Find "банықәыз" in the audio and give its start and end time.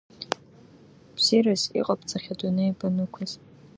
2.79-3.31